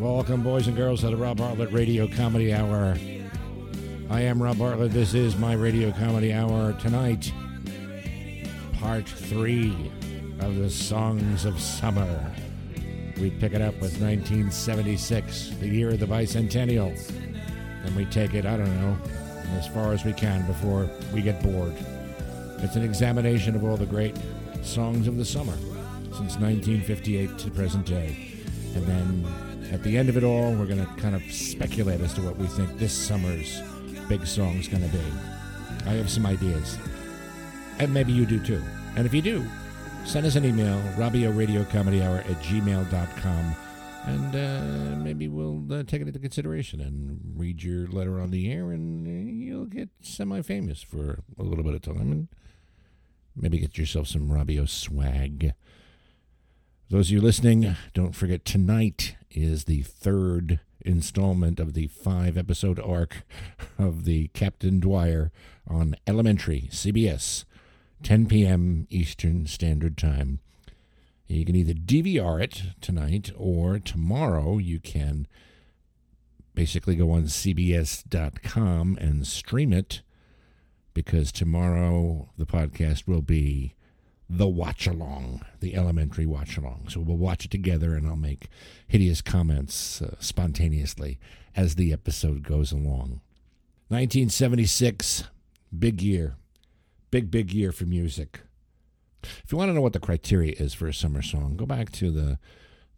Welcome. 0.00 0.42
Boys 0.42 0.66
and 0.66 0.74
girls, 0.74 1.02
to 1.02 1.10
the 1.10 1.16
Rob 1.18 1.36
Bartlett 1.36 1.70
Radio 1.72 2.08
Comedy 2.08 2.54
Hour. 2.54 2.96
I 4.08 4.22
am 4.22 4.42
Rob 4.42 4.56
Bartlett. 4.56 4.92
This 4.92 5.12
is 5.12 5.36
my 5.36 5.52
Radio 5.52 5.92
Comedy 5.92 6.32
Hour 6.32 6.72
tonight. 6.80 7.30
Part 8.72 9.06
three 9.06 9.92
of 10.38 10.56
the 10.56 10.70
Songs 10.70 11.44
of 11.44 11.60
Summer. 11.60 12.34
We 13.20 13.28
pick 13.28 13.52
it 13.52 13.60
up 13.60 13.74
with 13.74 14.00
1976, 14.00 15.50
the 15.60 15.68
year 15.68 15.90
of 15.90 16.00
the 16.00 16.06
bicentennial. 16.06 16.98
And 17.84 17.94
we 17.94 18.06
take 18.06 18.32
it, 18.32 18.46
I 18.46 18.56
don't 18.56 18.80
know, 18.80 18.96
as 19.58 19.66
far 19.68 19.92
as 19.92 20.02
we 20.06 20.14
can 20.14 20.46
before 20.46 20.88
we 21.12 21.20
get 21.20 21.42
bored. 21.42 21.76
It's 22.60 22.76
an 22.76 22.84
examination 22.84 23.54
of 23.54 23.64
all 23.64 23.76
the 23.76 23.84
great 23.84 24.16
songs 24.62 25.06
of 25.08 25.18
the 25.18 25.26
summer 25.26 25.58
since 26.16 26.38
1958 26.38 27.36
to 27.36 27.50
the 27.50 27.54
present 27.54 27.84
day. 27.84 28.32
And 28.74 28.86
then 28.86 29.49
at 29.70 29.82
the 29.82 29.96
end 29.96 30.08
of 30.08 30.16
it 30.16 30.24
all, 30.24 30.52
we're 30.54 30.66
going 30.66 30.84
to 30.84 30.92
kind 31.00 31.14
of 31.14 31.22
speculate 31.32 32.00
as 32.00 32.14
to 32.14 32.22
what 32.22 32.36
we 32.36 32.46
think 32.46 32.78
this 32.78 32.92
summer's 32.92 33.62
big 34.08 34.26
song 34.26 34.56
is 34.56 34.66
going 34.66 34.82
to 34.82 34.88
be. 34.88 35.04
I 35.86 35.90
have 35.90 36.10
some 36.10 36.26
ideas. 36.26 36.76
And 37.78 37.94
maybe 37.94 38.12
you 38.12 38.26
do 38.26 38.42
too. 38.42 38.62
And 38.96 39.06
if 39.06 39.14
you 39.14 39.22
do, 39.22 39.44
send 40.04 40.26
us 40.26 40.34
an 40.34 40.44
email, 40.44 40.80
Robbio 40.96 41.36
Radio 41.36 41.64
Comedy 41.64 42.02
Hour 42.02 42.18
at 42.18 42.36
gmail.com. 42.42 43.56
And 44.06 44.34
uh, 44.34 44.96
maybe 44.96 45.28
we'll 45.28 45.72
uh, 45.72 45.84
take 45.84 46.02
it 46.02 46.08
into 46.08 46.18
consideration 46.18 46.80
and 46.80 47.20
read 47.36 47.62
your 47.62 47.86
letter 47.86 48.20
on 48.20 48.30
the 48.30 48.50
air, 48.50 48.72
and 48.72 49.06
uh, 49.06 49.30
you'll 49.30 49.66
get 49.66 49.90
semi 50.00 50.40
famous 50.42 50.82
for 50.82 51.20
a 51.38 51.42
little 51.42 51.62
bit 51.62 51.74
of 51.74 51.82
time. 51.82 52.10
And 52.10 52.28
maybe 53.36 53.58
get 53.58 53.78
yourself 53.78 54.08
some 54.08 54.28
Robbio 54.28 54.68
swag. 54.68 55.52
Those 56.90 57.06
of 57.06 57.12
you 57.12 57.20
listening, 57.20 57.76
don't 57.94 58.16
forget 58.16 58.44
tonight 58.44 59.14
is 59.30 59.66
the 59.66 59.82
third 59.82 60.58
installment 60.80 61.60
of 61.60 61.74
the 61.74 61.86
five 61.86 62.36
episode 62.36 62.80
arc 62.80 63.22
of 63.78 64.04
the 64.04 64.26
Captain 64.34 64.80
Dwyer 64.80 65.30
on 65.68 65.94
Elementary, 66.08 66.68
CBS, 66.72 67.44
10 68.02 68.26
p.m. 68.26 68.88
Eastern 68.90 69.46
Standard 69.46 69.96
Time. 69.96 70.40
You 71.28 71.44
can 71.44 71.54
either 71.54 71.74
DVR 71.74 72.42
it 72.42 72.62
tonight 72.80 73.30
or 73.36 73.78
tomorrow 73.78 74.58
you 74.58 74.80
can 74.80 75.28
basically 76.56 76.96
go 76.96 77.12
on 77.12 77.26
CBS.com 77.26 78.98
and 79.00 79.28
stream 79.28 79.72
it 79.72 80.02
because 80.92 81.30
tomorrow 81.30 82.30
the 82.36 82.46
podcast 82.46 83.06
will 83.06 83.22
be 83.22 83.74
the 84.32 84.46
watch 84.46 84.86
along, 84.86 85.44
the 85.58 85.74
elementary 85.74 86.24
watch 86.24 86.56
along. 86.56 86.86
So 86.88 87.00
we'll 87.00 87.16
watch 87.16 87.44
it 87.44 87.50
together 87.50 87.94
and 87.94 88.06
I'll 88.06 88.14
make 88.14 88.48
hideous 88.86 89.20
comments 89.20 90.00
uh, 90.00 90.14
spontaneously 90.20 91.18
as 91.56 91.74
the 91.74 91.92
episode 91.92 92.44
goes 92.44 92.70
along. 92.70 93.20
1976, 93.88 95.24
big 95.76 96.00
year. 96.00 96.36
Big, 97.10 97.28
big 97.28 97.52
year 97.52 97.72
for 97.72 97.86
music. 97.86 98.42
If 99.24 99.50
you 99.50 99.58
want 99.58 99.68
to 99.70 99.74
know 99.74 99.80
what 99.80 99.94
the 99.94 99.98
criteria 99.98 100.54
is 100.56 100.74
for 100.74 100.86
a 100.86 100.94
summer 100.94 101.22
song, 101.22 101.56
go 101.56 101.66
back 101.66 101.90
to 101.92 102.12
the 102.12 102.38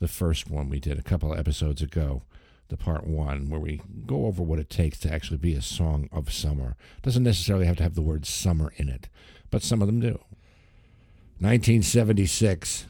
the 0.00 0.08
first 0.08 0.50
one 0.50 0.68
we 0.68 0.80
did 0.80 0.98
a 0.98 1.02
couple 1.02 1.32
of 1.32 1.38
episodes 1.38 1.80
ago, 1.80 2.24
the 2.68 2.76
part 2.76 3.06
one, 3.06 3.48
where 3.48 3.60
we 3.60 3.80
go 4.04 4.26
over 4.26 4.42
what 4.42 4.58
it 4.58 4.68
takes 4.68 4.98
to 4.98 5.12
actually 5.12 5.36
be 5.36 5.54
a 5.54 5.62
song 5.62 6.08
of 6.10 6.32
summer. 6.32 6.76
Doesn't 7.02 7.22
necessarily 7.22 7.66
have 7.66 7.76
to 7.76 7.84
have 7.84 7.94
the 7.94 8.02
word 8.02 8.26
summer 8.26 8.72
in 8.76 8.88
it, 8.88 9.08
but 9.50 9.62
some 9.62 9.80
of 9.80 9.86
them 9.86 10.00
do. 10.00 10.18
1976, 11.42 12.86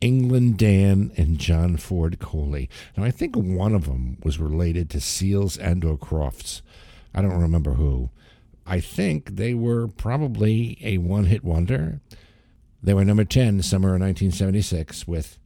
England 0.00 0.58
Dan 0.58 1.12
and 1.16 1.38
John 1.38 1.76
Ford 1.76 2.18
Coley. 2.18 2.68
Now, 2.96 3.04
I 3.04 3.12
think 3.12 3.36
one 3.36 3.72
of 3.72 3.84
them 3.84 4.18
was 4.24 4.40
related 4.40 4.90
to 4.90 5.00
Seals 5.00 5.56
and 5.56 5.84
or 5.84 5.96
Crofts. 5.96 6.60
I 7.14 7.22
don't 7.22 7.40
remember 7.40 7.74
who. 7.74 8.10
I 8.66 8.80
think 8.80 9.36
they 9.36 9.54
were 9.54 9.86
probably 9.86 10.76
a 10.82 10.98
one 10.98 11.26
hit 11.26 11.44
wonder. 11.44 12.00
They 12.82 12.94
were 12.94 13.04
number 13.04 13.24
10 13.24 13.62
summer 13.62 13.94
of 13.94 14.00
1976 14.00 15.06
with 15.06 15.38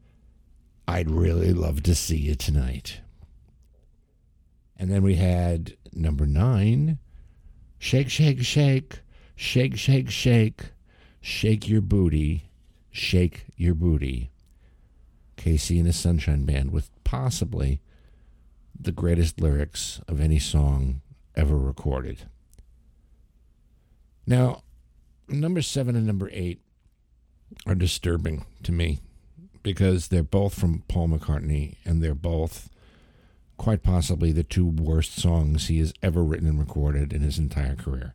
I'd 0.88 1.10
Really 1.10 1.53
Love 1.53 1.82
to 1.82 1.94
See 1.94 2.16
You 2.16 2.34
Tonight. 2.34 3.03
And 4.78 4.91
then 4.91 5.03
we 5.03 5.16
had 5.16 5.76
number 5.93 6.26
9 6.26 6.99
Shake, 7.78 8.09
Shake, 8.09 8.43
Shake, 8.43 9.00
Shake, 9.37 9.76
Shake, 9.76 10.09
Shake. 10.09 10.71
Shake 11.22 11.68
Your 11.68 11.80
Booty, 11.80 12.50
Shake 12.90 13.46
Your 13.56 13.74
Booty. 13.74 14.30
KC 15.36 15.78
and 15.78 15.86
the 15.86 15.92
Sunshine 15.92 16.44
Band 16.44 16.72
with 16.72 16.90
possibly 17.04 17.80
the 18.78 18.92
greatest 18.92 19.40
lyrics 19.40 20.00
of 20.08 20.20
any 20.20 20.38
song 20.38 21.00
ever 21.34 21.56
recorded. 21.56 22.26
Now, 24.26 24.62
number 25.28 25.62
seven 25.62 25.96
and 25.96 26.06
number 26.06 26.28
eight 26.32 26.60
are 27.66 27.74
disturbing 27.74 28.44
to 28.64 28.72
me 28.72 29.00
because 29.62 30.08
they're 30.08 30.22
both 30.22 30.58
from 30.58 30.82
Paul 30.88 31.08
McCartney 31.08 31.76
and 31.84 32.02
they're 32.02 32.14
both 32.14 32.68
quite 33.56 33.82
possibly 33.82 34.32
the 34.32 34.42
two 34.42 34.66
worst 34.66 35.16
songs 35.16 35.68
he 35.68 35.78
has 35.78 35.92
ever 36.02 36.22
written 36.24 36.48
and 36.48 36.58
recorded 36.58 37.12
in 37.12 37.20
his 37.20 37.38
entire 37.38 37.76
career. 37.76 38.14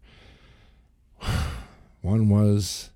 One 2.02 2.30
was 2.30 2.90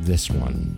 this 0.00 0.30
one. 0.30 0.76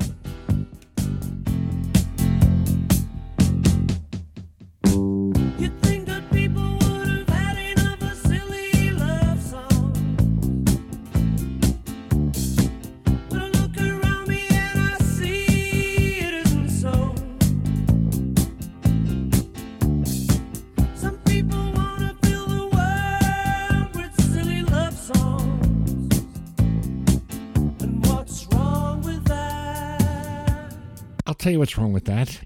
Tell 31.49 31.53
you 31.55 31.59
what's 31.61 31.79
wrong 31.79 31.95
with 31.95 32.05
that. 32.05 32.43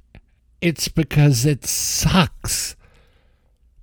It's 0.61 0.87
because 0.87 1.45
it 1.45 1.65
sucks. 1.67 2.77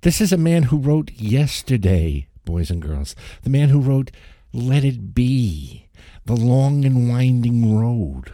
This 0.00 0.18
is 0.18 0.32
a 0.32 0.38
man 0.38 0.62
who 0.62 0.78
wrote 0.78 1.12
Yesterday, 1.12 2.26
boys 2.46 2.70
and 2.70 2.80
girls. 2.80 3.14
The 3.42 3.50
man 3.50 3.68
who 3.68 3.82
wrote 3.82 4.10
Let 4.54 4.82
It 4.82 5.14
Be, 5.14 5.88
The 6.24 6.34
Long 6.34 6.86
and 6.86 7.10
Winding 7.10 7.78
Road. 7.78 8.32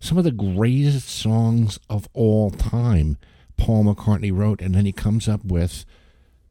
Some 0.00 0.16
of 0.16 0.24
the 0.24 0.30
greatest 0.30 1.10
songs 1.10 1.78
of 1.90 2.08
all 2.14 2.50
time 2.50 3.18
Paul 3.58 3.84
McCartney 3.84 4.34
wrote, 4.34 4.62
and 4.62 4.74
then 4.74 4.86
he 4.86 4.92
comes 4.92 5.28
up 5.28 5.44
with 5.44 5.84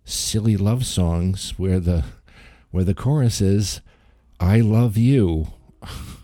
silly 0.04 0.58
love 0.58 0.86
songs 0.86 1.56
where 1.58 1.80
the 1.80 2.06
where 2.70 2.84
the 2.84 2.94
chorus 2.94 3.42
is 3.42 3.82
I 4.40 4.60
love 4.60 4.96
you. 4.96 5.48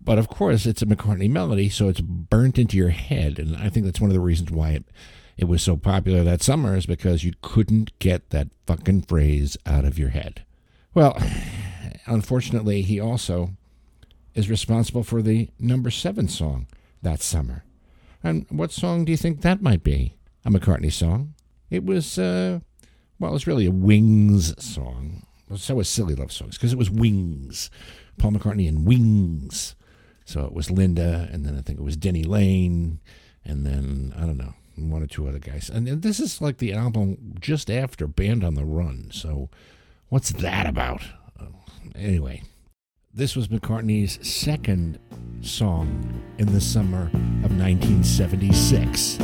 But 0.00 0.18
of 0.18 0.28
course, 0.28 0.66
it's 0.66 0.82
a 0.82 0.86
McCartney 0.86 1.28
melody, 1.28 1.68
so 1.68 1.88
it's 1.88 2.00
burnt 2.00 2.58
into 2.58 2.76
your 2.76 2.90
head. 2.90 3.38
And 3.38 3.56
I 3.56 3.68
think 3.68 3.84
that's 3.84 4.00
one 4.00 4.10
of 4.10 4.14
the 4.14 4.20
reasons 4.20 4.50
why 4.50 4.70
it, 4.70 4.84
it 5.36 5.44
was 5.44 5.62
so 5.62 5.76
popular 5.76 6.24
that 6.24 6.42
summer 6.42 6.74
is 6.76 6.86
because 6.86 7.22
you 7.22 7.32
couldn't 7.42 7.98
get 7.98 8.30
that 8.30 8.48
fucking 8.66 9.02
phrase 9.02 9.56
out 9.66 9.84
of 9.84 9.98
your 9.98 10.08
head. 10.10 10.44
Well, 10.94 11.20
unfortunately, 12.06 12.82
he 12.82 12.98
also 12.98 13.50
is 14.34 14.48
responsible 14.48 15.02
for 15.02 15.22
the 15.22 15.50
number 15.58 15.90
seven 15.90 16.28
song 16.28 16.66
that 17.02 17.20
summer. 17.20 17.64
And 18.22 18.46
what 18.50 18.72
song 18.72 19.04
do 19.04 19.12
you 19.12 19.18
think 19.18 19.40
that 19.40 19.62
might 19.62 19.82
be? 19.82 20.16
A 20.44 20.50
McCartney 20.50 20.92
song. 20.92 21.34
It 21.70 21.84
was, 21.84 22.18
uh, 22.18 22.60
well, 23.18 23.34
it's 23.34 23.46
really 23.46 23.66
a 23.66 23.70
Wings 23.70 24.54
song. 24.62 25.26
So 25.56 25.74
was 25.74 25.88
Silly 25.88 26.14
Love 26.14 26.32
Songs, 26.32 26.56
because 26.56 26.72
it 26.72 26.78
was 26.78 26.90
Wings. 26.90 27.70
Paul 28.18 28.32
McCartney 28.32 28.68
and 28.68 28.86
Wings. 28.86 29.74
So 30.24 30.44
it 30.44 30.52
was 30.52 30.70
Linda, 30.70 31.28
and 31.32 31.44
then 31.44 31.56
I 31.56 31.60
think 31.62 31.78
it 31.78 31.82
was 31.84 31.96
Denny 31.96 32.22
Laine, 32.22 33.00
and 33.44 33.66
then 33.66 34.14
I 34.16 34.20
don't 34.20 34.38
know 34.38 34.54
one 34.76 35.02
or 35.02 35.06
two 35.06 35.28
other 35.28 35.38
guys. 35.38 35.68
And 35.68 35.86
this 36.02 36.20
is 36.20 36.40
like 36.40 36.58
the 36.58 36.72
album 36.72 37.34
just 37.40 37.70
after 37.70 38.06
Band 38.06 38.44
on 38.44 38.54
the 38.54 38.64
Run. 38.64 39.10
So 39.12 39.50
what's 40.08 40.30
that 40.32 40.66
about? 40.66 41.02
Uh, 41.38 41.46
anyway, 41.94 42.42
this 43.12 43.36
was 43.36 43.48
McCartney's 43.48 44.26
second 44.26 44.98
song 45.42 46.22
in 46.38 46.52
the 46.52 46.60
summer 46.60 47.06
of 47.44 47.58
1976. 47.58 49.18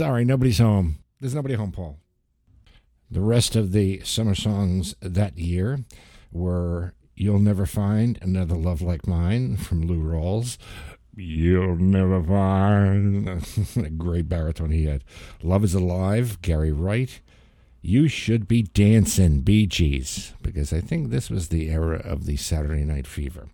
Sorry, 0.00 0.24
nobody's 0.24 0.56
home. 0.56 1.00
There's 1.20 1.34
nobody 1.34 1.56
home, 1.56 1.72
Paul. 1.72 1.98
The 3.10 3.20
rest 3.20 3.54
of 3.54 3.72
the 3.72 4.00
summer 4.00 4.34
songs 4.34 4.94
that 5.02 5.36
year 5.36 5.84
were 6.32 6.94
You'll 7.14 7.38
Never 7.38 7.66
Find 7.66 8.18
Another 8.22 8.54
Love 8.54 8.80
Like 8.80 9.06
Mine 9.06 9.58
from 9.58 9.82
Lou 9.82 10.02
Rawls. 10.02 10.56
You'll 11.14 11.76
never 11.76 12.22
find 12.22 13.28
a 13.76 13.90
great 13.90 14.26
baritone 14.26 14.70
he 14.70 14.86
had. 14.86 15.04
Love 15.42 15.64
is 15.64 15.74
Alive, 15.74 16.40
Gary 16.40 16.72
Wright. 16.72 17.20
You 17.82 18.08
Should 18.08 18.48
Be 18.48 18.62
Dancing, 18.62 19.42
Bee 19.42 19.66
Gees, 19.66 20.32
because 20.40 20.72
I 20.72 20.80
think 20.80 21.10
this 21.10 21.28
was 21.28 21.48
the 21.48 21.68
era 21.68 21.98
of 21.98 22.24
the 22.24 22.36
Saturday 22.36 22.84
Night 22.84 23.06
Fever. 23.06 23.50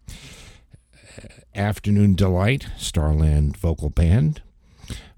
Afternoon 1.56 2.14
Delight, 2.14 2.69
Starland 2.78 3.56
Vocal 3.56 3.90
Band, 3.90 4.42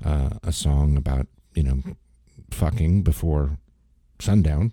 uh, 0.04 0.30
a 0.42 0.52
song 0.52 0.96
about, 0.96 1.26
you 1.54 1.62
know, 1.62 1.82
fucking 2.50 3.02
before 3.02 3.58
sundown. 4.18 4.72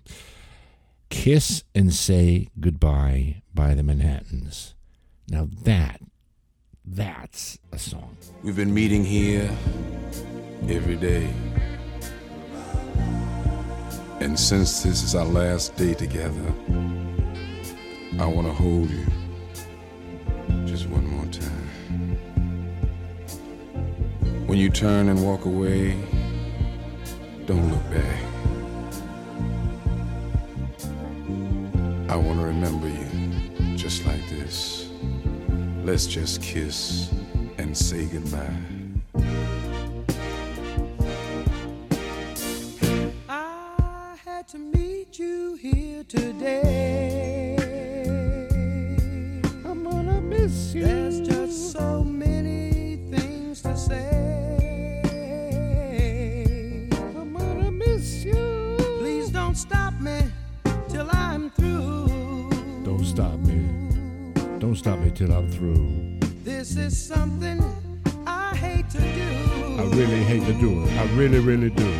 Kiss 1.08 1.64
and 1.74 1.92
Say 1.92 2.48
Goodbye 2.58 3.42
by 3.54 3.74
the 3.74 3.82
Manhattans. 3.82 4.74
Now 5.28 5.48
that, 5.62 6.00
that's 6.84 7.58
a 7.72 7.78
song. 7.78 8.16
We've 8.42 8.56
been 8.56 8.74
meeting 8.74 9.04
here 9.04 9.50
every 10.68 10.96
day. 10.96 11.32
And 14.20 14.38
since 14.38 14.82
this 14.82 15.02
is 15.02 15.14
our 15.14 15.26
last 15.26 15.76
day 15.76 15.94
together, 15.94 16.52
I 18.18 18.26
want 18.26 18.46
to 18.46 18.52
hold 18.52 18.90
you 18.90 19.06
just 20.64 20.88
one 20.88 21.06
more 21.06 21.26
time. 21.26 21.65
When 24.46 24.58
you 24.58 24.70
turn 24.70 25.08
and 25.08 25.24
walk 25.26 25.44
away, 25.44 25.96
don't 27.46 27.68
look 27.68 27.90
back. 27.90 28.22
I 32.08 32.14
want 32.16 32.38
to 32.38 32.46
remember 32.46 32.88
you 32.88 33.76
just 33.76 34.06
like 34.06 34.26
this. 34.30 34.88
Let's 35.82 36.06
just 36.06 36.40
kiss 36.42 37.12
and 37.58 37.76
say 37.76 38.06
goodbye. 38.06 38.56
I 43.28 44.16
had 44.24 44.46
to 44.48 44.58
meet 44.58 45.18
you 45.18 45.56
here 45.56 46.04
today. 46.04 47.56
I'm 49.64 49.82
gonna 49.82 50.20
miss 50.20 50.72
you. 50.72 50.84
There's 50.84 51.20
just 51.20 51.72
so 51.72 52.04
many 52.04 52.96
things 53.10 53.62
to 53.62 53.76
say. 53.76 54.15
Don't 64.76 64.94
stop 64.94 64.98
me 64.98 65.10
till 65.10 65.32
I'm 65.32 65.50
through. 65.50 66.18
This 66.44 66.76
is 66.76 67.02
something 67.02 67.64
I 68.26 68.54
hate 68.54 68.90
to 68.90 68.98
do. 68.98 69.80
I 69.80 69.84
really 69.96 70.22
hate 70.22 70.44
to 70.44 70.52
do 70.52 70.82
it. 70.82 70.92
I 70.98 71.04
really, 71.14 71.38
really 71.38 71.70
do. 71.70 71.98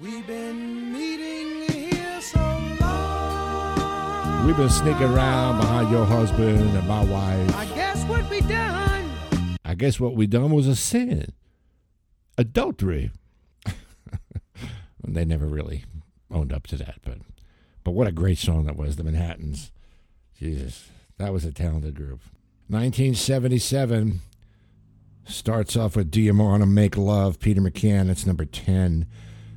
We've 0.00 0.26
been 0.26 0.92
meeting 0.92 1.72
here 1.72 2.20
so 2.20 2.40
long. 2.80 4.44
We've 4.44 4.56
been 4.56 4.68
sneaking 4.68 5.04
around 5.04 5.60
behind 5.60 5.88
your 5.92 6.04
husband 6.04 6.58
and 6.58 6.88
my 6.88 7.04
wife. 7.04 7.56
I 7.58 7.66
guess 7.66 8.02
what 8.06 8.28
we 8.28 8.40
done. 8.40 9.08
I 9.64 9.76
guess 9.76 10.00
what 10.00 10.16
we 10.16 10.26
done 10.26 10.50
was 10.50 10.66
a 10.66 10.74
sin. 10.74 11.32
Adultery. 12.36 13.12
they 15.06 15.24
never 15.24 15.46
really 15.46 15.84
owned 16.28 16.52
up 16.52 16.66
to 16.66 16.76
that, 16.78 16.96
but 17.04 17.18
but 17.84 17.92
what 17.92 18.08
a 18.08 18.12
great 18.12 18.38
song 18.38 18.64
that 18.64 18.74
was, 18.76 18.96
the 18.96 19.04
Manhattans. 19.04 19.70
Jesus, 20.36 20.90
that 21.18 21.32
was 21.32 21.44
a 21.44 21.52
talented 21.52 21.94
group. 21.94 22.20
1977 22.68 24.20
starts 25.24 25.76
off 25.76 25.96
with 25.96 26.10
Do 26.10 26.20
You 26.20 26.34
Wanna 26.34 26.66
Make 26.66 26.96
Love? 26.96 27.40
Peter 27.40 27.60
McCann, 27.60 28.06
that's 28.06 28.26
number 28.26 28.44
10. 28.44 29.06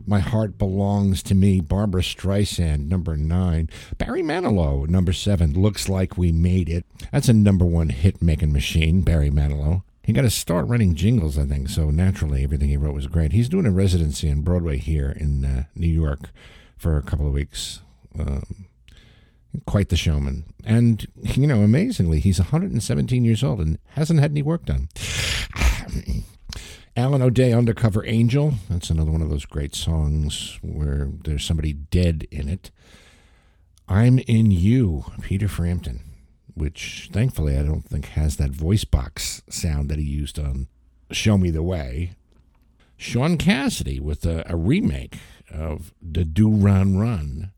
My 0.05 0.19
Heart 0.19 0.57
Belongs 0.57 1.21
to 1.23 1.35
Me, 1.35 1.59
Barbra 1.59 2.01
Streisand, 2.01 2.87
number 2.87 3.17
9. 3.17 3.69
Barry 3.97 4.21
Manilow, 4.23 4.87
number 4.87 5.11
7, 5.11 5.53
Looks 5.53 5.89
Like 5.89 6.17
We 6.17 6.31
Made 6.31 6.69
It. 6.69 6.85
That's 7.11 7.27
a 7.27 7.33
number 7.33 7.65
one 7.65 7.89
hit 7.89 8.21
making 8.21 8.53
machine, 8.53 9.01
Barry 9.01 9.29
Manilow. 9.29 9.83
He 10.03 10.13
got 10.13 10.21
to 10.21 10.29
start 10.29 10.67
running 10.67 10.95
jingles, 10.95 11.37
I 11.37 11.45
think, 11.45 11.67
so 11.67 11.89
naturally 11.89 12.41
everything 12.45 12.69
he 12.69 12.77
wrote 12.77 12.95
was 12.95 13.07
great. 13.07 13.33
He's 13.33 13.49
doing 13.49 13.65
a 13.65 13.71
residency 13.71 14.29
in 14.29 14.41
Broadway 14.43 14.77
here 14.77 15.09
in 15.09 15.43
uh, 15.43 15.63
New 15.75 15.89
York 15.89 16.29
for 16.77 16.95
a 16.95 17.01
couple 17.01 17.27
of 17.27 17.33
weeks. 17.33 17.81
Um, 18.17 18.66
quite 19.65 19.89
the 19.89 19.95
showman. 19.95 20.45
And, 20.63 21.07
you 21.21 21.47
know, 21.47 21.61
amazingly, 21.61 22.19
he's 22.19 22.39
117 22.39 23.25
years 23.25 23.43
old 23.43 23.59
and 23.59 23.77
hasn't 23.89 24.19
had 24.19 24.31
any 24.31 24.41
work 24.41 24.65
done. 24.65 24.89
Alan 26.97 27.21
O'Day, 27.21 27.53
Undercover 27.53 28.05
Angel. 28.05 28.55
That's 28.69 28.89
another 28.89 29.11
one 29.11 29.21
of 29.21 29.29
those 29.29 29.45
great 29.45 29.75
songs 29.75 30.57
where 30.63 31.09
there's 31.23 31.45
somebody 31.45 31.73
dead 31.73 32.27
in 32.31 32.49
it. 32.49 32.71
I'm 33.87 34.19
in 34.19 34.51
You, 34.51 35.05
Peter 35.21 35.47
Frampton, 35.47 36.01
which 36.55 37.09
thankfully 37.13 37.55
I 37.55 37.63
don't 37.63 37.85
think 37.85 38.07
has 38.07 38.37
that 38.37 38.49
voice 38.49 38.83
box 38.83 39.43
sound 39.49 39.89
that 39.89 39.99
he 39.99 40.05
used 40.05 40.39
on 40.39 40.67
Show 41.11 41.37
Me 41.37 41.51
the 41.51 41.63
Way. 41.63 42.13
Shaun 42.97 43.37
Cassidy 43.37 43.99
with 43.99 44.25
a, 44.25 44.43
a 44.51 44.57
remake 44.57 45.19
of 45.53 45.93
the 46.01 46.25
Do 46.25 46.49
Run 46.49 46.97
Run. 46.97 47.51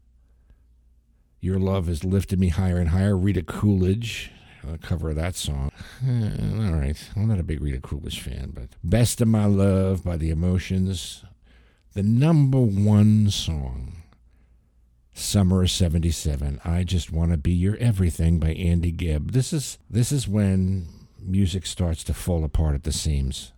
Your 1.41 1.59
Love 1.59 1.87
Has 1.87 2.03
Lifted 2.03 2.39
Me 2.39 2.49
Higher 2.49 2.77
and 2.77 2.89
Higher. 2.89 3.17
Rita 3.17 3.41
Coolidge, 3.43 4.31
a 4.67 4.77
cover 4.77 5.11
of 5.11 5.15
that 5.15 5.35
song. 5.35 5.71
Eh, 6.05 6.65
all 6.65 6.73
right, 6.73 7.09
I'm 7.15 7.27
not 7.27 7.39
a 7.39 7.43
big 7.43 7.61
Rita 7.61 7.79
Coolidge 7.79 8.21
fan, 8.21 8.51
but 8.53 8.69
Best 8.83 9.21
of 9.21 9.27
My 9.27 9.45
Love 9.45 10.03
by 10.03 10.17
The 10.17 10.31
Emotions. 10.31 11.23
The 11.93 12.03
number 12.03 12.59
one 12.59 13.29
song, 13.29 13.93
Summer 15.13 15.63
of 15.63 15.71
77. 15.71 16.61
I 16.63 16.83
Just 16.83 17.11
Want 17.11 17.31
to 17.31 17.37
Be 17.37 17.51
Your 17.51 17.77
Everything 17.77 18.39
by 18.39 18.49
Andy 18.53 18.91
Gibb. 18.91 19.31
This 19.31 19.53
is, 19.53 19.77
this 19.89 20.11
is 20.11 20.27
when 20.27 20.87
music 21.21 21.65
starts 21.65 22.03
to 22.05 22.13
fall 22.13 22.43
apart 22.43 22.75
at 22.75 22.83
the 22.83 22.93
seams 22.93 23.51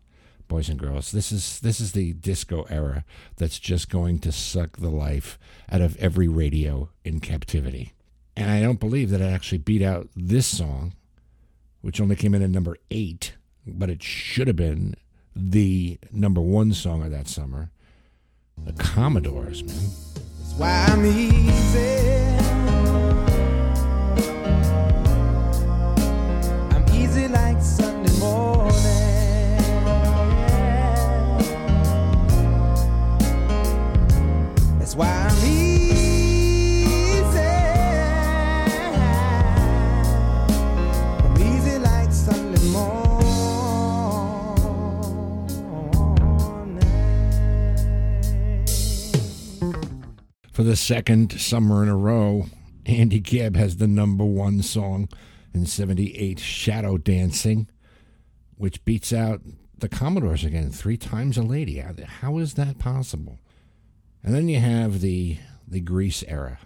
boys 0.52 0.68
and 0.68 0.78
girls. 0.78 1.14
This 1.14 1.32
is 1.32 1.62
this 1.62 1.80
is 1.80 1.94
the 1.94 2.12
disco 2.12 2.64
era 2.70 3.06
that's 3.38 3.58
just 3.58 3.90
going 3.90 4.20
to 4.20 4.34
suck 4.34 4.76
the 4.76 4.90
life 4.90 5.40
out 5.72 5.80
of 5.80 5.96
every 5.96 6.28
radio 6.28 6.90
in 7.06 7.22
captivity. 7.22 7.94
And 8.36 8.52
I 8.52 8.62
don't 8.62 8.80
believe 8.80 9.12
that 9.12 9.22
it 9.22 9.32
actually 9.32 9.60
beat 9.60 9.82
out 9.82 10.10
this 10.14 10.46
song, 10.46 10.92
which 11.80 12.02
only 12.02 12.18
came 12.18 12.36
in 12.36 12.42
at 12.42 12.50
number 12.50 12.76
eight, 12.92 13.36
but 13.66 13.90
it 13.90 14.04
should 14.04 14.48
have 14.48 14.58
been 14.58 14.96
the 15.34 15.98
number 16.12 16.42
one 16.42 16.74
song 16.74 17.02
of 17.02 17.12
that 17.12 17.30
summer. 17.30 17.72
The 18.58 18.74
Commodores, 18.74 19.64
man. 19.64 19.78
That's 19.78 20.54
why 20.58 20.86
I'm 20.90 21.06
easy. 21.06 22.31
Second 50.82 51.40
summer 51.40 51.84
in 51.84 51.90
a 51.90 51.96
row, 51.96 52.46
Andy 52.86 53.20
Gibb 53.20 53.56
has 53.56 53.78
the 53.78 53.88
number 53.88 54.26
one 54.26 54.62
song 54.62 55.08
in 55.54 55.66
78, 55.66 56.40
Shadow 56.40 56.98
Dancing, 56.98 57.68
which 58.56 58.84
beats 58.86 59.14
out 59.14 59.42
the 59.78 59.90
Commodores 59.90 60.44
again, 60.44 60.72
three 60.72 60.98
times 60.98 61.38
a 61.38 61.44
lady. 61.44 61.78
How- 61.78 61.94
How 62.22 62.38
is 62.38 62.56
that 62.56 62.80
possible? 62.80 63.40
And 64.24 64.34
then 64.36 64.50
you 64.50 64.60
have 64.60 65.02
the 65.02 65.38
the 65.68 65.80
Grease 65.80 66.24
era. 66.28 66.60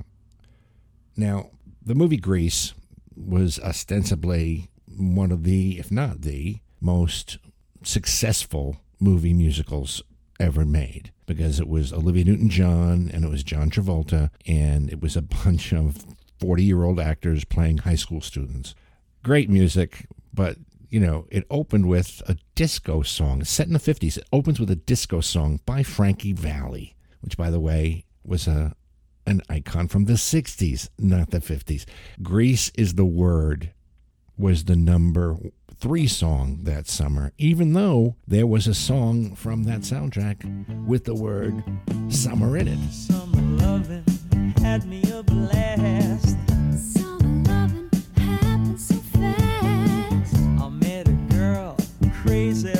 Now, 1.15 1.51
the 1.83 1.93
movie 1.95 2.17
Grease 2.17 2.73
was 3.15 3.59
ostensibly 3.59 4.69
one 4.87 5.31
of 5.31 5.43
the, 5.43 5.77
if 5.77 5.91
not 5.91 6.21
the, 6.21 6.57
most 6.81 7.37
successful 7.83 8.77
movie 8.99 9.33
musicals 9.33 10.01
ever 10.39 10.65
made 10.65 11.11
because 11.25 11.59
it 11.59 11.67
was 11.67 11.93
Olivia 11.93 12.25
Newton 12.25 12.49
John 12.49 13.09
and 13.13 13.23
it 13.23 13.29
was 13.29 13.43
John 13.43 13.69
Travolta 13.69 14.29
and 14.45 14.89
it 14.91 15.01
was 15.01 15.15
a 15.15 15.21
bunch 15.43 15.73
of 15.73 16.05
40 16.39 16.63
year 16.63 16.83
old 16.83 16.99
actors 16.99 17.45
playing 17.45 17.79
high 17.79 17.95
school 17.95 18.21
students. 18.21 18.75
Great 19.23 19.49
music, 19.49 20.05
but 20.33 20.57
you 20.89 20.99
know, 20.99 21.25
it 21.29 21.45
opened 21.49 21.87
with 21.87 22.21
a 22.27 22.37
disco 22.53 23.01
song 23.01 23.43
set 23.43 23.67
in 23.67 23.73
the 23.73 23.79
50s. 23.79 24.17
It 24.17 24.27
opens 24.31 24.59
with 24.59 24.69
a 24.69 24.75
disco 24.75 25.19
song 25.19 25.59
by 25.65 25.83
Frankie 25.83 26.33
Valli, 26.33 26.95
which, 27.21 27.37
by 27.37 27.49
the 27.49 27.59
way, 27.59 28.05
was 28.23 28.47
a 28.47 28.75
an 29.27 29.41
icon 29.49 29.87
from 29.87 30.05
the 30.05 30.13
60s, 30.13 30.87
not 30.99 31.31
the 31.31 31.39
50s. 31.39 31.85
Grease 32.21 32.71
is 32.75 32.93
the 32.93 33.05
Word 33.05 33.73
was 34.37 34.65
the 34.65 34.75
number 34.75 35.37
three 35.79 36.07
song 36.07 36.59
that 36.63 36.87
summer, 36.87 37.31
even 37.37 37.73
though 37.73 38.15
there 38.27 38.47
was 38.47 38.67
a 38.67 38.73
song 38.73 39.35
from 39.35 39.63
that 39.63 39.81
soundtrack 39.81 40.85
with 40.85 41.05
the 41.05 41.15
word 41.15 41.63
summer 42.09 42.57
in 42.57 42.67
it. 42.67 42.91
Summer 42.91 43.41
loving 43.41 44.03
had 44.61 44.85
me 44.85 45.03
a 45.11 45.23
blast. 45.23 46.37
Summer 46.77 47.43
loving 47.49 47.89
happened 48.15 48.79
so 48.79 48.95
fast. 48.95 50.35
I 50.35 50.69
met 50.69 51.07
a 51.07 51.13
girl 51.33 51.77
crazy 52.21 52.73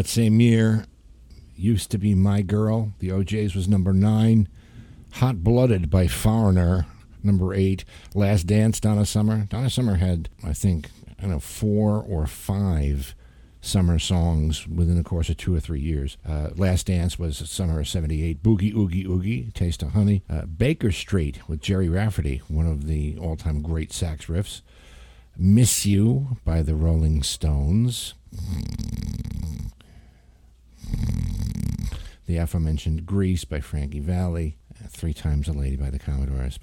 That 0.00 0.06
same 0.06 0.40
year, 0.40 0.86
used 1.54 1.90
to 1.90 1.98
be 1.98 2.14
My 2.14 2.40
Girl. 2.40 2.94
The 3.00 3.12
O'Jays 3.12 3.54
was 3.54 3.68
number 3.68 3.92
nine. 3.92 4.48
Hot 5.16 5.44
Blooded 5.44 5.90
by 5.90 6.06
Foreigner, 6.06 6.86
number 7.22 7.52
eight. 7.52 7.84
Last 8.14 8.44
Dance, 8.44 8.80
Donna 8.80 9.04
Summer. 9.04 9.44
Donna 9.50 9.68
Summer 9.68 9.96
had, 9.96 10.30
I 10.42 10.54
think, 10.54 10.88
I 11.18 11.20
don't 11.20 11.32
know, 11.32 11.38
four 11.38 12.02
or 12.02 12.26
five 12.26 13.14
summer 13.60 13.98
songs 13.98 14.66
within 14.66 14.96
the 14.96 15.04
course 15.04 15.28
of 15.28 15.36
two 15.36 15.54
or 15.54 15.60
three 15.60 15.82
years. 15.82 16.16
Uh, 16.26 16.48
Last 16.56 16.86
Dance 16.86 17.18
was 17.18 17.36
summer 17.50 17.80
of 17.80 17.86
78. 17.86 18.42
Boogie 18.42 18.74
Oogie 18.74 19.04
Oogie, 19.04 19.50
Taste 19.52 19.82
of 19.82 19.90
Honey. 19.90 20.22
Uh, 20.30 20.46
Baker 20.46 20.92
Street 20.92 21.46
with 21.46 21.60
Gerry 21.60 21.90
Rafferty, 21.90 22.40
one 22.48 22.66
of 22.66 22.86
the 22.86 23.18
all 23.18 23.36
time 23.36 23.60
great 23.60 23.92
sax 23.92 24.28
riffs. 24.28 24.62
Miss 25.36 25.84
You 25.84 26.38
by 26.46 26.62
the 26.62 26.74
Rolling 26.74 27.22
Stones. 27.22 28.14
The 32.26 32.36
aforementioned 32.36 33.06
Grease 33.06 33.44
by 33.44 33.60
Frankie 33.60 34.00
Valli. 34.00 34.56
uh, 34.72 34.86
Three 34.88 35.12
Times 35.12 35.48
a 35.48 35.52
Lady 35.52 35.76
by 35.76 35.90
the 35.90 35.98
Commodores. 35.98 36.58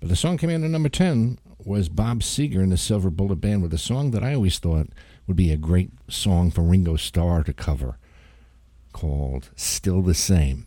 But 0.00 0.08
the 0.08 0.16
song 0.16 0.38
at 0.42 0.60
number 0.60 0.88
10 0.88 1.38
was 1.58 1.88
Bob 1.88 2.20
Seger 2.20 2.62
and 2.62 2.72
the 2.72 2.76
Silver 2.76 3.10
Bullet 3.10 3.36
Band 3.36 3.62
with 3.62 3.74
a 3.74 3.78
song 3.78 4.12
that 4.12 4.22
I 4.22 4.34
always 4.34 4.58
thought 4.58 4.88
would 5.26 5.36
be 5.36 5.50
a 5.52 5.56
great 5.56 5.90
song 6.08 6.50
for 6.50 6.62
Ringo 6.62 6.96
Starr 6.96 7.42
to 7.44 7.52
cover 7.52 7.98
called 8.92 9.50
still 9.54 10.02
the 10.02 10.14
same. 10.14 10.66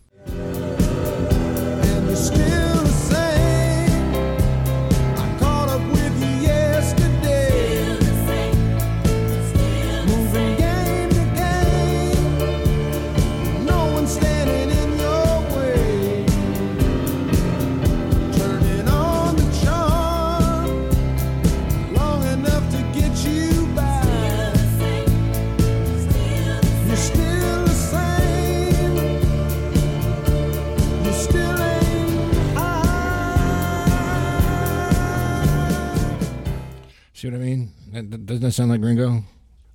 That- 37.92 38.26
Doesn't 38.26 38.42
that 38.42 38.52
sound 38.52 38.70
like 38.70 38.82
Ringo? 38.82 39.24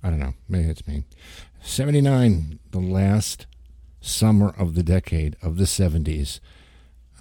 I 0.02 0.10
don't 0.10 0.18
know. 0.18 0.34
Maybe 0.48 0.68
it's 0.68 0.86
me. 0.86 1.04
79, 1.62 2.58
the 2.70 2.80
last 2.80 3.46
summer 4.00 4.50
of 4.58 4.74
the 4.74 4.82
decade 4.82 5.36
of 5.42 5.56
the 5.56 5.64
70s, 5.66 6.40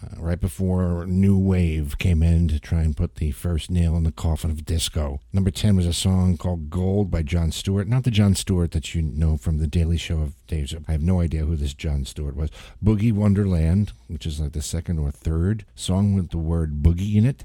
uh, 0.03 0.15
right 0.21 0.39
before 0.39 1.05
New 1.07 1.37
Wave 1.39 1.97
came 1.97 2.21
in 2.21 2.47
to 2.49 2.59
try 2.59 2.81
and 2.81 2.95
put 2.95 3.15
the 3.15 3.31
first 3.31 3.71
nail 3.71 3.95
in 3.97 4.03
the 4.03 4.11
coffin 4.11 4.51
of 4.51 4.63
disco. 4.63 5.19
Number 5.33 5.49
10 5.49 5.75
was 5.75 5.87
a 5.87 5.93
song 5.93 6.37
called 6.37 6.69
Gold 6.69 7.09
by 7.09 7.23
John 7.23 7.51
Stewart. 7.51 7.87
Not 7.87 8.03
the 8.03 8.11
Jon 8.11 8.35
Stewart 8.35 8.71
that 8.71 8.93
you 8.93 9.01
know 9.01 9.37
from 9.37 9.57
the 9.57 9.65
Daily 9.65 9.97
Show 9.97 10.21
of 10.21 10.33
Dave's. 10.45 10.75
I 10.87 10.91
have 10.91 11.01
no 11.01 11.19
idea 11.19 11.45
who 11.45 11.55
this 11.55 11.73
John 11.73 12.05
Stewart 12.05 12.35
was. 12.35 12.51
Boogie 12.83 13.11
Wonderland, 13.13 13.91
which 14.07 14.27
is 14.27 14.39
like 14.39 14.53
the 14.53 14.61
second 14.61 14.99
or 14.99 15.09
third 15.11 15.65
song 15.75 16.13
with 16.13 16.29
the 16.29 16.37
word 16.37 16.83
boogie 16.83 17.15
in 17.15 17.25
it 17.25 17.43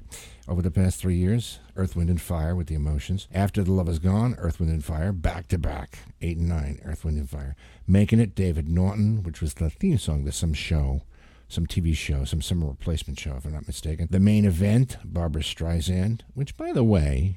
over 0.53 0.61
the 0.61 0.71
past 0.71 1.01
three 1.01 1.17
years. 1.17 1.61
Earth, 1.77 1.97
Wind, 1.97 2.11
and 2.11 2.21
Fire 2.21 2.55
with 2.55 2.67
the 2.67 2.75
emotions. 2.75 3.27
After 3.33 3.65
the 3.65 3.73
Love 3.73 3.89
Is 3.89 3.99
Gone, 3.99 4.35
Earth, 4.37 4.61
Wind, 4.61 4.71
and 4.71 4.85
Fire, 4.85 5.11
back 5.11 5.49
to 5.49 5.57
back. 5.57 6.01
Eight 6.21 6.37
and 6.37 6.47
nine, 6.47 6.79
Earth, 6.85 7.07
Wind, 7.07 7.17
and 7.17 7.31
Fire. 7.31 7.57
Making 7.89 8.21
It, 8.21 8.35
David 8.35 8.69
Naughton, 8.69 9.23
which 9.23 9.41
was 9.41 9.55
the 9.55 9.71
theme 9.71 9.97
song 9.97 10.27
to 10.27 10.31
some 10.31 10.53
show, 10.53 11.05
some 11.49 11.67
TV 11.67 11.97
show, 11.97 12.27
some 12.27 12.43
summer 12.43 12.67
replacement 12.67 13.19
show, 13.19 13.35
if 13.37 13.47
I'm 13.47 13.55
not 13.55 13.67
mistaken. 13.67 14.09
The 14.11 14.21
main 14.21 14.45
event, 14.45 14.99
Barbra 15.03 15.41
Streisand, 15.41 16.21
which, 16.35 16.59
by 16.59 16.73
the 16.73 16.85
way, 16.85 17.37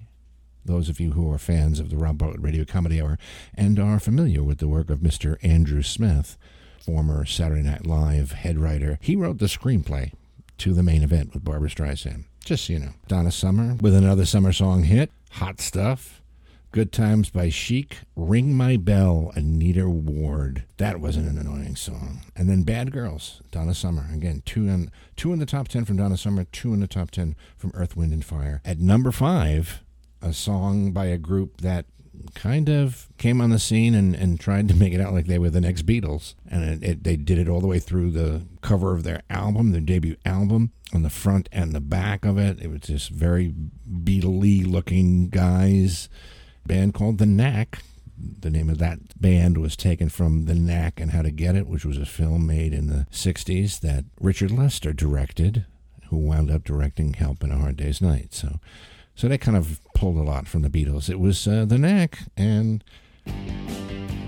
those 0.66 0.90
of 0.90 1.00
you 1.00 1.12
who 1.12 1.32
are 1.32 1.38
fans 1.38 1.80
of 1.80 1.90
the 1.90 1.98
Rob 1.98 2.18
Bartlett 2.18 2.42
Radio 2.42 2.66
Comedy 2.66 3.02
Hour 3.02 3.18
and 3.54 3.80
are 3.80 4.02
familiar 4.02 4.44
with 4.44 4.58
the 4.58 4.68
work 4.68 4.90
of 4.90 5.00
Mr. 5.00 5.38
Andrew 5.42 5.84
Smith, 5.84 6.38
former 6.84 7.24
Saturday 7.24 7.64
Night 7.64 7.88
Live 7.88 8.34
head 8.34 8.60
writer, 8.60 9.00
he 9.02 9.16
wrote 9.16 9.38
the 9.38 9.46
screenplay 9.46 10.12
to 10.58 10.74
the 10.74 10.84
main 10.84 11.02
event 11.02 11.34
with 11.34 11.46
Barbra 11.46 11.70
Streisand. 11.70 12.26
Just 12.46 12.70
you 12.70 12.78
know. 12.78 12.92
Donna 13.08 13.32
Summer 13.32 13.76
with 13.82 13.96
another 13.96 14.24
summer 14.24 14.54
song 14.54 14.84
hit, 14.84 15.10
Hot 15.32 15.60
Stuff. 15.60 16.22
Good 16.72 16.92
Times 16.92 17.32
by 17.32 17.50
Chic, 17.50 18.02
Ring 18.16 18.54
My 18.54 18.78
Bell, 18.78 19.32
Anita 19.34 19.90
Ward. 19.90 20.64
That 20.78 21.00
wasn't 21.00 21.28
an 21.28 21.40
annoying 21.40 21.76
song. 21.76 22.22
And 22.36 22.48
then 22.48 22.62
Bad 22.62 22.92
Girls, 22.92 23.42
Donna 23.50 23.74
Summer. 23.74 24.08
Again, 24.14 24.44
two 24.46 24.68
in, 24.68 24.92
two 25.16 25.34
in 25.34 25.40
the 25.40 25.48
top 25.48 25.70
10 25.70 25.86
from 25.86 25.98
Donna 25.98 26.18
Summer, 26.18 26.44
two 26.44 26.72
in 26.72 26.82
the 26.82 26.88
top 26.88 27.10
10 27.10 27.36
from 27.58 27.72
Earth, 27.74 27.98
Wind, 27.98 28.14
and 28.14 28.24
Fire. 28.24 28.62
At 28.64 28.78
number 28.78 29.12
five, 29.12 29.84
a 30.22 30.32
song 30.32 30.92
by 30.92 31.06
a 31.06 31.18
group 31.18 31.62
that 31.62 31.88
kind 32.36 32.70
of 32.70 33.08
came 33.18 33.42
on 33.42 33.50
the 33.50 33.60
scene 33.60 33.96
and, 33.96 34.16
and 34.16 34.40
tried 34.40 34.68
to 34.68 34.76
make 34.76 34.94
it 34.94 35.02
out 35.02 35.14
like 35.14 35.26
they 35.26 35.40
were 35.40 35.50
the 35.50 35.62
next 35.62 35.86
Beatles. 35.86 36.36
And 36.50 36.84
it, 36.84 36.90
it, 36.90 37.04
they 37.04 37.16
did 37.16 37.38
it 37.38 37.50
all 37.50 37.62
the 37.62 37.68
way 37.68 37.80
through 37.80 38.12
the 38.12 38.44
cover 38.62 38.94
of 38.94 39.04
their 39.04 39.22
album, 39.30 39.72
their 39.72 39.82
debut 39.82 40.18
album, 40.26 40.72
on 40.94 41.04
the 41.04 41.10
front 41.10 41.50
and 41.52 41.74
the 41.74 41.82
back 41.82 42.26
of 42.26 42.38
it. 42.38 42.62
It 42.62 42.70
was 42.70 42.82
just 42.82 43.10
very 43.10 43.54
Beatley 43.90 44.66
looking 44.66 45.30
guys. 45.30 46.10
Band 46.66 46.94
called 46.94 47.18
The 47.18 47.26
Knack. 47.26 47.80
The 48.18 48.50
name 48.50 48.70
of 48.70 48.78
that 48.78 49.20
band 49.20 49.58
was 49.58 49.76
taken 49.76 50.10
from 50.10 50.46
The 50.46 50.56
Knack 50.56 51.00
and 51.00 51.12
How 51.12 51.22
to 51.22 51.32
Get 51.32 51.56
It, 51.56 51.68
which 51.68 51.86
was 51.86 51.98
a 51.98 52.06
film 52.06 52.48
made 52.48 52.74
in 52.74 52.88
the 52.88 53.08
60s 53.12 53.80
that 53.82 54.06
Richard 54.20 54.52
Lester 54.52 54.94
directed, 54.94 55.66
who 56.10 56.18
wound 56.18 56.50
up 56.50 56.64
directing 56.64 57.14
Help 57.14 57.44
in 57.44 57.52
a 57.52 57.58
Hard 57.58 57.78
Day's 57.78 58.02
Night. 58.02 58.34
So 58.34 58.60
so 59.16 59.28
they 59.28 59.38
kind 59.38 59.58
of 59.58 59.80
pulled 59.94 60.18
a 60.18 60.24
lot 60.24 60.48
from 60.48 60.62
the 60.62 60.70
Beatles. 60.70 61.10
It 61.10 61.20
was 61.20 61.48
uh, 61.48 61.66
the 61.66 61.78
Knack 61.78 62.20
and 62.36 62.84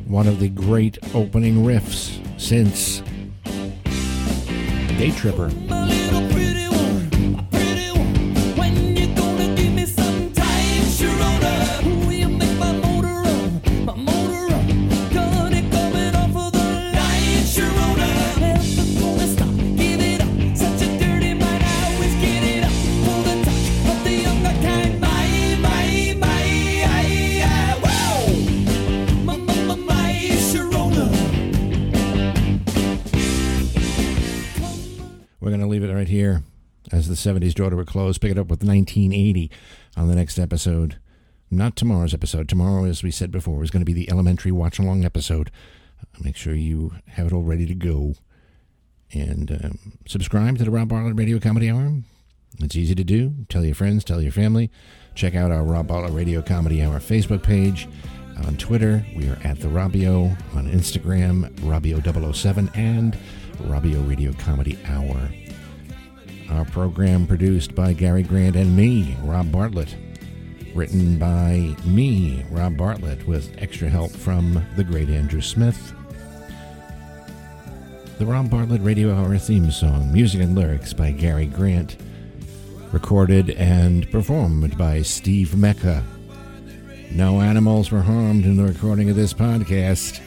one 0.06 0.28
of 0.28 0.40
the 0.40 0.50
great 0.50 0.98
opening 1.14 1.66
riffs 1.66 2.22
since 2.40 3.02
Day 4.98 5.12
Tripper. 5.12 5.52
We're 35.48 35.52
going 35.52 35.62
to 35.62 35.68
leave 35.68 35.86
it 35.86 35.94
right 35.94 36.10
here 36.10 36.44
as 36.92 37.08
the 37.08 37.16
70s 37.16 37.54
daughter 37.54 37.78
would 37.78 37.88
close. 37.88 38.18
Pick 38.18 38.32
it 38.32 38.38
up 38.38 38.48
with 38.48 38.66
1980 38.66 39.50
on 39.96 40.10
the 40.10 40.16
next 40.16 40.38
episode. 40.38 41.00
Not 41.50 41.78
tomorrow's 41.78 42.14
episode. 42.14 42.50
Tomorrow, 42.50 42.84
as 42.84 43.02
we 43.02 43.12
said 43.12 43.32
before, 43.32 43.64
is 43.64 43.72
going 43.72 43.80
to 43.80 43.86
be 43.86 43.94
the 43.94 44.12
elementary 44.12 44.52
watch 44.52 44.78
along 44.78 45.06
episode. 45.06 45.50
Make 46.20 46.36
sure 46.36 46.54
you 46.54 46.96
have 47.12 47.28
it 47.28 47.32
all 47.32 47.44
ready 47.44 47.66
to 47.66 47.74
go. 47.76 48.16
and 49.14 49.50
um, 49.64 49.80
subscribe 50.06 50.58
to 50.58 50.66
the 50.66 50.70
Rob 50.72 50.90
Bartlett 50.90 51.16
Radio 51.16 51.40
Comedy 51.40 51.72
Hour. 51.72 51.94
It's 52.60 52.76
easy 52.76 52.96
to 52.96 53.06
do. 53.06 53.46
Tell 53.48 53.64
your 53.64 53.74
friends, 53.76 54.04
tell 54.04 54.22
your 54.22 54.34
family. 54.34 54.70
Check 55.16 55.34
out 55.34 55.50
our 55.50 55.64
Rob 55.64 55.88
Bartlett 55.88 56.12
Radio 56.12 56.42
Comedy 56.42 56.82
Hour 56.84 57.00
Facebook 57.00 57.42
page. 57.42 57.88
On 58.46 58.58
Twitter, 58.58 59.06
we 59.16 59.30
are 59.30 59.40
at 59.46 59.62
the 59.62 59.70
Robio. 59.70 60.38
On 60.58 60.70
Instagram, 60.70 61.50
Robio007 61.62 62.78
and 62.78 63.18
Robio 63.60 64.08
Radio 64.08 64.34
Comedy 64.34 64.78
Hour. 64.86 65.30
Our 66.50 66.66
program 66.66 67.28
produced 67.28 67.76
by 67.76 67.94
Gary 67.94 68.24
Grant 68.24 68.56
and 68.56 68.76
me, 68.76 69.18
Rob 69.24 69.52
Bartlett. 69.52 69.96
Written 70.74 71.18
by 71.18 71.76
me, 71.86 72.46
Rob 72.52 72.78
Bartlett, 72.78 73.28
with 73.28 73.56
extra 73.58 73.90
help 73.90 74.12
from 74.12 74.64
the 74.76 74.84
great 74.84 75.10
Andrew 75.10 75.42
Smith. 75.42 75.94
The 78.18 78.26
Rob 78.26 78.50
Bartlett 78.50 78.82
Radio 78.82 79.14
Hour 79.14 79.38
theme 79.38 79.72
song, 79.72 80.12
music 80.12 80.42
and 80.42 80.56
lyrics 80.56 80.94
by 80.94 81.12
Gary 81.12 81.46
Grant. 81.48 81.98
Recorded 82.92 83.52
and 83.52 84.10
performed 84.12 84.78
by 84.78 85.02
Steve 85.02 85.56
Mecca. 85.56 86.04
No 87.12 87.42
animals 87.42 87.92
were 87.92 88.02
harmed 88.02 88.46
in 88.46 88.58
the 88.58 88.64
recording 88.64 89.10
of 89.10 89.16
this 89.16 89.34
podcast. 89.34 90.22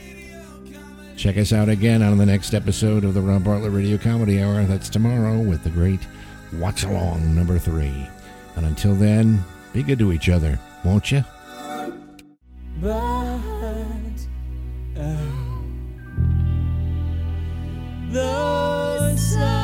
Check 1.21 1.37
us 1.37 1.53
out 1.53 1.69
again 1.69 2.03
on 2.03 2.17
the 2.17 2.25
next 2.25 2.55
episode 2.55 3.05
of 3.05 3.13
the 3.13 3.21
Rob 3.21 3.45
Bartlett 3.45 3.73
Radio 3.73 3.99
Comedy 3.99 4.43
Hour. 4.43 4.65
That's 4.65 4.89
tomorrow 4.89 5.39
with 5.39 5.63
the 5.63 5.69
great 5.69 6.01
Watch 6.55 6.85
Along 6.85 7.35
number 7.35 7.59
three. 7.59 8.09
And 8.57 8.65
until 8.65 8.95
then, 8.95 9.45
be 9.75 9.83
good 9.83 9.99
to 9.99 10.15
each 10.15 10.31
other, 10.31 10.59
won't 10.83 11.13
you? 11.13 11.23
But 12.81 12.91
oh, 12.91 13.43
the 18.11 19.17
sun. 19.19 19.60